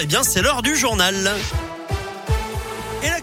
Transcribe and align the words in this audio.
eh 0.00 0.06
bien 0.06 0.22
c'est 0.22 0.40
l'heure 0.40 0.62
du 0.62 0.76
journal. 0.76 1.30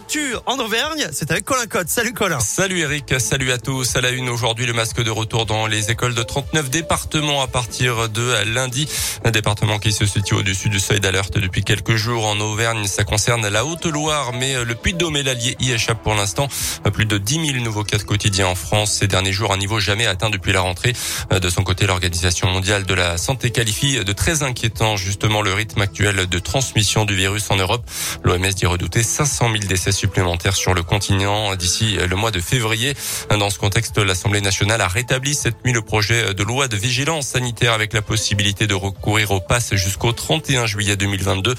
L'actu 0.07 0.35
en 0.45 0.57
Auvergne, 0.59 1.05
c'est 1.11 1.31
avec 1.31 1.43
Colin 1.43 1.65
Cotte. 1.65 1.89
Salut 1.89 2.13
Colin. 2.13 2.39
Salut 2.39 2.79
Eric, 2.79 3.19
salut 3.19 3.51
à 3.51 3.57
tous. 3.57 3.97
À 3.97 3.99
la 3.99 4.11
une 4.11 4.29
aujourd'hui, 4.29 4.65
le 4.65 4.71
masque 4.71 5.03
de 5.03 5.11
retour 5.11 5.45
dans 5.45 5.67
les 5.67 5.91
écoles 5.91 6.15
de 6.15 6.23
39 6.23 6.69
départements 6.69 7.41
à 7.41 7.47
partir 7.47 8.07
de 8.07 8.45
lundi. 8.45 8.87
Un 9.25 9.31
département 9.31 9.79
qui 9.79 9.91
se 9.91 10.05
situe 10.05 10.35
au-dessus 10.35 10.69
du 10.69 10.79
seuil 10.79 11.01
d'alerte 11.01 11.37
depuis 11.37 11.61
quelques 11.61 11.95
jours 11.95 12.25
en 12.25 12.39
Auvergne. 12.39 12.87
Ça 12.87 13.03
concerne 13.03 13.45
la 13.49 13.65
Haute-Loire, 13.65 14.31
mais 14.31 14.63
le 14.63 14.75
Puy-de-Dôme 14.75 15.17
et 15.17 15.23
l'Allier 15.23 15.57
y 15.59 15.73
échappent 15.73 16.03
pour 16.03 16.15
l'instant. 16.15 16.47
Plus 16.93 17.05
de 17.05 17.17
10 17.17 17.45
000 17.51 17.65
nouveaux 17.65 17.83
cas 17.83 17.99
quotidiens 17.99 18.47
en 18.47 18.55
France 18.55 18.93
ces 18.93 19.07
derniers 19.07 19.33
jours, 19.33 19.51
un 19.51 19.57
niveau 19.57 19.81
jamais 19.81 20.07
atteint 20.07 20.29
depuis 20.29 20.53
la 20.53 20.61
rentrée. 20.61 20.93
De 21.31 21.49
son 21.49 21.65
côté, 21.65 21.85
l'Organisation 21.85 22.47
mondiale 22.47 22.85
de 22.85 22.93
la 22.93 23.17
santé 23.17 23.51
qualifie 23.51 24.05
de 24.05 24.13
très 24.13 24.41
inquiétant 24.41 24.95
justement 24.95 25.41
le 25.41 25.51
rythme 25.51 25.81
actuel 25.81 26.27
de 26.27 26.39
transmission 26.39 27.03
du 27.03 27.13
virus 27.13 27.51
en 27.51 27.57
Europe. 27.57 27.85
L'OMS 28.23 28.53
dit 28.55 28.65
redouter 28.65 29.03
500 29.03 29.51
000 29.51 29.65
décès 29.67 29.96
supplémentaires 29.97 30.55
sur 30.55 30.73
le 30.73 30.83
continent 30.83 31.55
d'ici 31.55 31.97
le 31.97 32.15
mois 32.15 32.31
de 32.31 32.39
février. 32.39 32.93
Dans 33.29 33.49
ce 33.49 33.57
contexte, 33.57 33.97
l'Assemblée 33.97 34.41
nationale 34.41 34.81
a 34.81 34.87
rétabli 34.87 35.33
cette 35.33 35.65
nuit 35.65 35.73
le 35.73 35.81
projet 35.81 36.33
de 36.33 36.43
loi 36.43 36.67
de 36.67 36.77
vigilance 36.77 37.27
sanitaire 37.27 37.73
avec 37.73 37.93
la 37.93 38.01
possibilité 38.01 38.67
de 38.67 38.75
recourir 38.75 39.31
au 39.31 39.39
pass 39.39 39.73
jusqu'au 39.75 40.11
31 40.11 40.65
juillet 40.67 40.95
2022. 40.95 41.55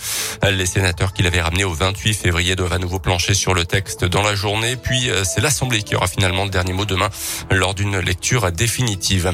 Les 0.50 0.66
sénateurs 0.66 1.12
qui 1.12 1.22
l'avaient 1.22 1.42
ramené 1.42 1.64
au 1.64 1.74
28 1.74 2.14
février 2.14 2.56
doivent 2.56 2.72
à 2.72 2.78
nouveau 2.78 2.98
plancher 2.98 3.34
sur 3.34 3.54
le 3.54 3.64
texte 3.64 4.04
dans 4.04 4.22
la 4.22 4.34
journée. 4.34 4.76
Puis 4.76 5.10
c'est 5.24 5.40
l'Assemblée 5.40 5.82
qui 5.82 5.96
aura 5.96 6.06
finalement 6.06 6.44
le 6.44 6.50
dernier 6.50 6.72
mot 6.72 6.84
demain 6.84 7.10
lors 7.50 7.74
d'une 7.74 7.98
lecture 7.98 8.50
définitive. 8.52 9.32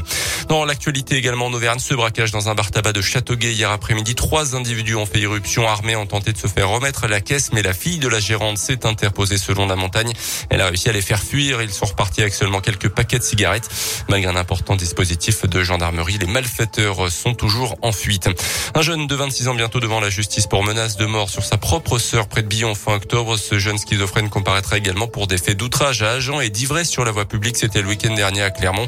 Dans 0.49 0.65
l'actualité 0.65 1.17
également 1.17 1.47
en 1.47 1.53
Auvergne, 1.53 1.79
ce 1.79 1.95
braquage 1.95 2.31
dans 2.31 2.49
un 2.49 2.55
bar 2.55 2.71
tabac 2.71 2.93
de 2.93 3.03
Châteauguay 3.03 3.53
hier 3.53 3.71
après-midi, 3.71 4.15
trois 4.15 4.57
individus 4.57 4.95
ont 4.95 5.07
fait 5.07 5.21
irruption 5.21 5.69
armés, 5.69 5.97
ont 5.97 6.07
tenté 6.07 6.33
de 6.33 6.39
se 6.39 6.47
faire 6.47 6.69
remettre 6.69 7.07
la 7.07 7.21
caisse, 7.21 7.51
mais 7.53 7.63
la 7.63 7.75
fille 7.75 7.99
de 7.99 8.09
la 8.09 8.21
gérante 8.21 8.59
s'est 8.59 8.87
interposée 8.95 9.39
selon 9.39 9.67
la 9.67 9.75
montagne. 9.75 10.13
Elle 10.51 10.61
a 10.61 10.67
réussi 10.67 10.89
à 10.89 10.93
les 10.93 11.03
faire 11.03 11.21
fuir. 11.21 11.61
Ils 11.63 11.73
sont 11.73 11.87
repartis 11.87 12.21
avec 12.23 12.33
seulement 12.33 12.61
quelques 12.61 12.89
paquets 12.89 13.19
de 13.19 13.25
cigarettes. 13.25 13.69
Malgré 14.09 14.31
un 14.31 14.37
important 14.37 14.77
dispositif 14.77 15.47
de 15.47 15.63
gendarmerie, 15.65 16.19
les 16.19 16.29
malfaiteurs 16.29 17.11
sont 17.11 17.35
toujours 17.35 17.77
en 17.83 17.91
fuite. 17.91 18.29
Un 18.75 18.83
jeune 18.83 19.09
de 19.09 19.15
26 19.15 19.49
ans 19.49 19.55
bientôt 19.55 19.81
devant 19.81 20.01
la 20.01 20.11
justice 20.11 20.47
pour 20.47 20.63
menace 20.63 20.97
de 20.97 21.07
mort 21.07 21.29
sur 21.29 21.45
sa 21.45 21.59
propre 21.59 21.99
sœur 21.99 22.29
près 22.29 22.43
de 22.43 22.49
Billon 22.49 22.77
fin 22.77 22.95
octobre. 22.95 23.37
Ce 23.37 23.59
jeune 23.59 23.79
schizophrène 23.79 24.29
comparaîtra 24.29 24.79
également 24.79 25.09
pour 25.09 25.27
des 25.27 25.39
faits 25.39 25.59
d'outrage 25.59 26.03
à 26.03 26.13
agents 26.13 26.41
et 26.41 26.51
d'ivresse 26.51 26.89
sur 26.89 27.05
la 27.05 27.11
voie 27.11 27.25
publique. 27.25 27.57
C'était 27.57 27.83
le 27.83 27.89
week-end 27.89 28.15
dernier 28.15 28.43
à 28.43 28.51
Clermont. 28.51 28.87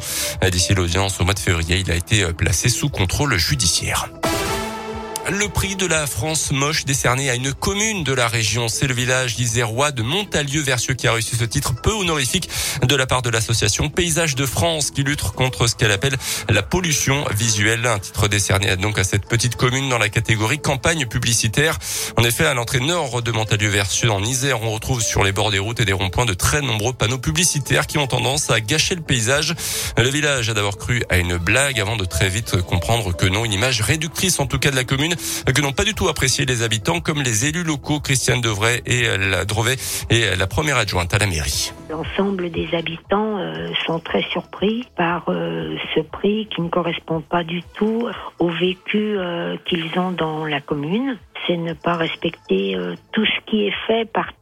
D'ici 0.53 0.75
l'audience 0.75 1.21
au 1.21 1.25
mois 1.25 1.35
de 1.35 1.41
février, 1.41 1.79
il 1.79 1.91
a 1.91 1.97
été 1.97 2.25
placé 2.33 2.69
sous 2.69 2.89
contrôle 2.89 3.37
judiciaire. 3.37 4.09
Le 5.29 5.49
prix 5.49 5.75
de 5.75 5.87
la 5.87 6.07
France 6.07 6.53
moche 6.53 6.85
décerné 6.85 7.31
à 7.31 7.35
une 7.35 7.53
commune 7.53 8.05
de 8.05 8.13
la 8.13 8.29
région, 8.29 8.69
c'est 8.69 8.87
le 8.87 8.95
village 8.95 9.41
isérois 9.41 9.91
de 9.91 10.03
Montalieu-Versieux 10.03 10.95
qui 10.95 11.09
a 11.09 11.13
reçu 11.13 11.35
ce 11.35 11.43
titre 11.43 11.75
peu 11.75 11.91
honorifique 11.91 12.49
de 12.83 12.95
la 12.95 13.07
part 13.07 13.23
de 13.23 13.31
l'association 13.31 13.89
Paysage 13.89 14.37
de 14.37 14.47
France 14.47 14.93
qui 14.93 15.03
lutte 15.03 15.23
contre 15.23 15.67
ce 15.67 15.75
qu'elle 15.75 15.91
appelle 15.91 16.17
la 16.49 16.63
pollution 16.63 17.25
visuelle. 17.35 17.87
Un 17.87 17.99
titre 17.99 18.29
décerné 18.29 18.77
donc 18.77 19.01
à 19.01 19.05
cette 19.05 19.27
petite 19.27 19.57
commune 19.57 19.89
dans 19.89 19.99
la 19.99 20.11
catégorie 20.11 20.61
campagne 20.61 21.07
publicitaire. 21.07 21.77
En 22.17 22.23
effet, 22.23 22.47
à 22.47 22.55
l'entrée 22.55 22.79
nord 22.79 23.21
de 23.21 23.33
Montalieu-Versieux 23.33 24.13
en 24.13 24.23
Isère, 24.23 24.63
on 24.63 24.71
retrouve 24.71 25.03
sur 25.03 25.25
les 25.25 25.33
bords 25.33 25.51
des 25.51 25.59
routes 25.59 25.81
et 25.81 25.85
des 25.85 25.93
ronds-points 25.93 26.27
de 26.27 26.35
très 26.35 26.63
nombreux 26.63 26.93
panneaux 26.93 27.19
publicitaires 27.19 27.89
qui 27.89 27.99
ont 27.99 28.07
tendance 28.07 28.51
à 28.51 28.61
gâcher 28.61 28.95
le 28.95 29.03
paysage. 29.03 29.57
Le 29.99 30.09
village 30.09 30.51
a 30.51 30.55
d'abord 30.55 30.79
cru 30.79 31.03
à 31.09 31.17
une 31.17 31.37
blague 31.37 31.81
avant 31.81 31.97
de 31.97 32.05
très 32.05 32.29
vite 32.29 32.63
comprendre 32.63 33.17
que 33.17 33.27
non, 33.27 33.45
une 33.45 33.53
image 33.53 33.81
réductrice 33.81 34.39
en 34.39 34.47
tout 34.47 34.61
cas 34.61 34.71
de 34.71 34.77
la 34.77 34.85
commune 34.85 35.16
que 35.53 35.61
n'ont 35.61 35.73
pas 35.73 35.85
du 35.85 35.95
tout 35.95 36.09
apprécié 36.09 36.45
les 36.45 36.63
habitants 36.63 37.01
comme 37.01 37.23
les 37.23 37.47
élus 37.47 37.65
locaux 37.65 38.01
Christiane 38.01 38.41
Devray 38.41 38.83
et 38.87 39.07
la 39.17 39.45
Drevet 39.45 39.77
et 40.11 40.37
la 40.37 40.47
première 40.47 40.77
adjointe 40.77 41.13
à 41.15 41.19
la 41.19 41.27
mairie. 41.27 41.73
L'ensemble 41.89 42.51
des 42.51 42.75
habitants 42.75 43.39
euh, 43.39 43.69
sont 43.87 44.01
très 44.01 44.23
surpris 44.23 44.87
par 44.97 45.29
euh, 45.29 45.77
ce 45.95 46.01
prix 46.01 46.49
qui 46.55 46.61
ne 46.61 46.69
correspond 46.69 47.21
pas 47.21 47.45
du 47.45 47.63
tout 47.75 48.09
au 48.41 48.49
vécu 48.49 49.17
euh, 49.17 49.57
qu'ils 49.67 49.97
ont 49.99 50.11
dans 50.11 50.45
la 50.45 50.61
commune. 50.61 51.17
C'est 51.47 51.57
ne 51.57 51.75
pas 51.75 51.95
respecter 51.95 52.77
tout 53.13 53.25
ce 53.25 53.51
qui 53.51 53.69
est 53.69 53.75
fait 53.87 54.05
par 54.11 54.33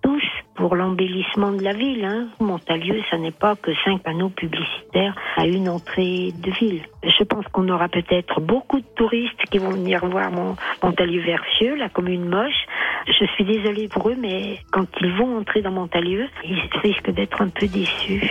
pour 0.55 0.77
l'embellissement 0.77 1.53
de 1.53 1.63
la 1.63 1.73
ville. 1.73 2.05
Hein. 2.05 2.29
Montalieu, 2.41 3.03
ça 3.11 3.19
n'est 3.19 3.31
pas 3.31 3.57
que 3.57 3.73
cinq 3.85 4.03
panneaux 4.03 4.29
publicitaires 4.31 5.17
à 5.37 5.47
une 5.47 5.69
entrée 5.69 6.33
de 6.33 6.51
ville. 6.53 6.83
Je 7.03 7.25
pense 7.25 7.45
qu'on 7.49 7.69
aura 7.69 7.89
peut-être 7.89 8.41
beaucoup 8.41 8.81
de 8.81 8.87
touristes 8.97 9.43
qui 9.51 9.59
vont 9.59 9.71
venir 9.71 10.05
voir 10.07 10.31
Montalieu-Versieux, 10.83 11.77
la 11.77 11.89
commune 11.89 12.29
moche. 12.29 12.67
Je 13.07 13.27
suis 13.35 13.45
désolée 13.45 13.89
pour 13.89 14.09
eux, 14.09 14.17
mais 14.19 14.61
quand 14.71 14.87
ils 15.01 15.13
vont 15.13 15.39
entrer 15.39 15.61
dans 15.61 15.71
Montalieu, 15.71 16.27
ils 16.45 16.59
risquent 16.83 17.11
d'être 17.11 17.43
un 17.43 17.49
peu 17.49 17.67
déçus. 17.67 18.23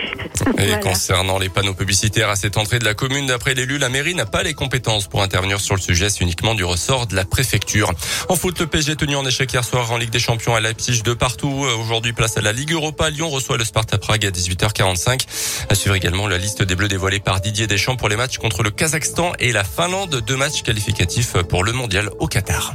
Et 0.58 0.66
voilà. 0.66 0.78
concernant 0.78 1.38
les 1.38 1.48
panneaux 1.48 1.74
publicitaires 1.74 2.28
à 2.28 2.36
cette 2.36 2.56
entrée 2.56 2.80
de 2.80 2.84
la 2.84 2.94
commune, 2.94 3.26
d'après 3.26 3.54
l'élu, 3.54 3.78
la 3.78 3.88
mairie 3.88 4.14
n'a 4.14 4.26
pas 4.26 4.42
les 4.42 4.52
compétences 4.54 5.06
pour 5.06 5.22
intervenir 5.22 5.60
sur 5.60 5.76
le 5.76 5.80
sujet. 5.80 6.10
C'est 6.10 6.24
uniquement 6.24 6.54
du 6.54 6.64
ressort 6.64 7.06
de 7.06 7.14
la 7.14 7.24
préfecture. 7.24 7.92
En 8.28 8.34
foot, 8.34 8.58
le 8.58 8.66
PSG 8.66 8.96
tenu 8.96 9.14
en 9.14 9.24
échec 9.24 9.52
hier 9.52 9.64
soir 9.64 9.92
en 9.92 9.96
Ligue 9.96 10.10
des 10.10 10.18
Champions 10.18 10.54
à 10.54 10.60
Leipzig 10.60 11.02
de 11.02 11.14
partout. 11.14 11.66
Aujourd'hui, 11.80 12.12
place 12.12 12.36
à 12.36 12.40
la 12.40 12.52
Ligue 12.52 12.72
Europa. 12.72 13.10
Lyon 13.10 13.28
reçoit 13.28 13.56
le 13.56 13.64
Sparta 13.64 13.98
Prague 13.98 14.26
à 14.26 14.30
18h45. 14.30 15.66
À 15.68 15.74
suivre 15.74 15.94
également 15.94 16.26
la 16.26 16.38
liste 16.38 16.62
des 16.62 16.74
Bleus 16.74 16.88
dévoilée 16.88 17.20
par 17.20 17.40
Didier 17.40 17.66
Deschamps 17.66 17.96
pour 17.96 18.08
les 18.08 18.16
matchs 18.16 18.38
contre 18.38 18.62
le 18.62 18.70
Kazakhstan 18.70 19.32
et 19.38 19.52
la 19.52 19.62
Finlande. 19.62 20.22
Deux 20.26 20.36
matchs 20.36 20.62
qualificatifs 20.62 21.34
pour 21.48 21.62
le 21.62 21.72
mondial 21.72 22.10
au 22.18 22.26
Qatar. 22.26 22.74